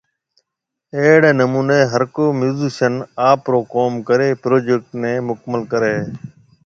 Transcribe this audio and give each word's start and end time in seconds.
اھڙي 0.95 1.31
نموني 1.39 1.79
ھرڪو 1.91 2.25
ميوزشن 2.39 2.93
آپرو 3.29 3.59
ڪوم 3.73 3.91
ڪري 4.07 4.29
پروجيڪٽ 4.43 4.85
ني 5.01 5.13
مڪمل 5.27 5.61
ڪري 5.71 5.91
ھيَََ 5.97 6.05